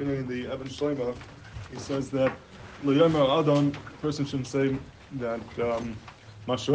[0.00, 1.14] continuing the Even Shlema,
[1.70, 2.32] he says that
[2.84, 4.74] L'yomer Adon, person shouldn't say
[5.16, 5.94] that um.
[6.46, 6.66] Person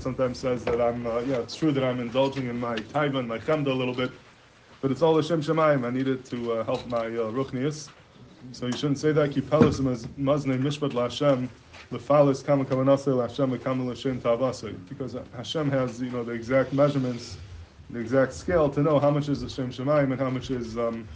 [0.00, 3.28] sometimes says that I'm, uh, yeah, it's true that I'm indulging in my Taiva and
[3.28, 4.10] my Chemda a little bit,
[4.82, 5.86] but it's all L'Shem Shemaim.
[5.86, 7.88] I need it to uh, help my uh, Ruchnius.
[8.50, 9.30] So you shouldn't say that.
[9.30, 9.80] Kipelis
[10.18, 11.48] Mazne Mishpat LaHashem
[11.92, 14.76] Lefalis Kama Kavanase LaHashem Lekama L'Shem Tavase.
[14.88, 17.38] Because Hashem has, you know, the exact measurements,
[17.92, 21.08] the exact scale to know how much is L'Shem Shemaim and how much is um,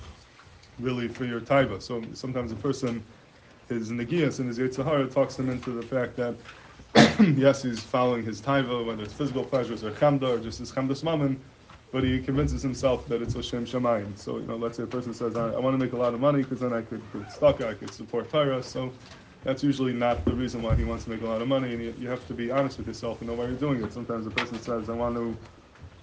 [0.79, 1.83] really for your taiva.
[1.83, 3.05] So sometimes a person,
[3.69, 6.37] his negias and his yitzhahara talks him into the fact that
[7.37, 11.03] yes, he's following his taiva, whether it's physical pleasures or chamda or just his chamdas
[11.05, 11.43] mammon,
[11.93, 14.19] but he convinces himself that it's Hashem Shemayim.
[14.19, 16.15] So, you know, let's say a person says, I, I want to make a lot
[16.15, 18.63] of money because then I could get stuck, I could support Torah.
[18.63, 18.99] So
[19.45, 21.73] that's usually not the reason why he wants to make a lot of money.
[21.75, 23.93] And you, you have to be honest with yourself and know why you're doing it.
[23.93, 25.39] Sometimes a person says, I want to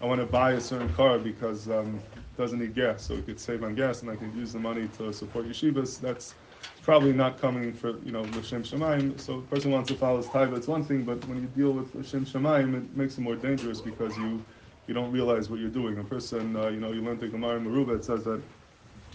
[0.02, 3.26] I want to buy a certain car because um, it doesn't need gas, so it
[3.28, 6.00] could save on gas, and I can use the money to support yeshivas.
[6.02, 6.36] That's
[6.82, 9.20] probably not coming for you know l'shem shemaim.
[9.20, 11.74] So a person wants to follow his taiva, it's one thing, but when you deal
[11.74, 14.46] with l'shem shemaim, it makes it more dangerous because you
[14.88, 16.00] you don't realize what you're doing.
[16.00, 18.44] A person, uh, you know, you learn the Gemara in Meruba, it says that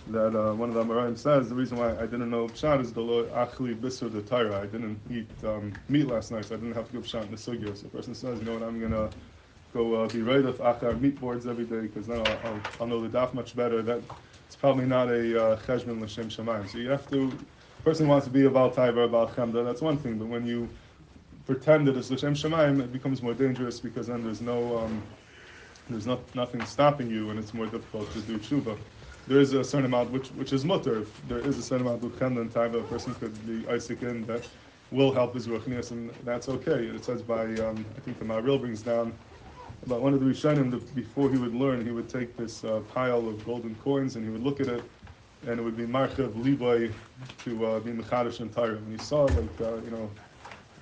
[0.08, 2.92] that uh, one of the Amoraim says the reason why I didn't know Pshat is
[2.92, 4.60] the lo achli bisur the Torah.
[4.62, 7.30] I didn't eat um, meat last night, so I didn't have to give Pshat in
[7.32, 7.76] the sugya.
[7.76, 9.10] So a person says, you know what, I'm gonna
[9.76, 12.86] go uh, be right of achar meat boards every day because now I'll, I'll, I'll,
[12.86, 13.82] know the daf much better.
[13.82, 14.00] That
[14.46, 16.68] it's probably not a uh, cheshbon l'shem shemayim.
[16.70, 17.32] So you have to.
[17.84, 19.64] Person wants to be about taiva about chemda.
[19.64, 20.68] That's one thing, but when you
[21.46, 25.02] pretend that it's l'shem shemayim, it becomes more dangerous because then there's no um,
[25.90, 28.76] there's not nothing stopping you, and it's more difficult to do tshuva.
[29.28, 31.00] There is a certain amount which which is mutter.
[31.02, 34.02] If there is a certain amount of chemda and taiva, a person could be Isaac
[34.02, 34.48] in that
[34.90, 36.80] will help his ruchnias, and that's okay.
[36.86, 39.12] It says by um, I think the Maril brings down
[39.86, 43.28] but one of the Rishonim, before he would learn, he would take this uh, pile
[43.28, 44.82] of golden coins and he would look at it,
[45.46, 46.88] and it would be Marchev Levi
[47.44, 48.76] to uh, be Mechadish and Tyre.
[48.76, 50.10] And he saw, like, uh, you know,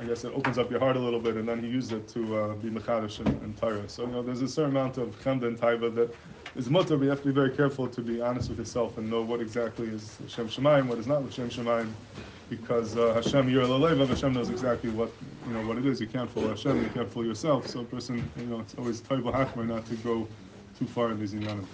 [0.01, 2.09] I guess it opens up your heart a little bit, and then he used it
[2.09, 3.91] to uh, be Mechadish and, and.
[3.91, 6.15] So, you know, there's a certain amount of Chemda and Taiva that
[6.57, 9.11] is mutter, but you have to be very careful to be honest with yourself and
[9.11, 11.91] know what exactly is Shem Shemaim, what is not Shem Shemaim
[12.49, 13.67] because uh, Hashem Yir
[14.09, 16.01] Hashem knows exactly what you know what it is.
[16.01, 17.69] You can't fool Hashem, you can't fool yourself.
[17.69, 20.31] So a person, you know, it's always terrible hakmar not to go
[20.79, 21.69] too far in these inyanim.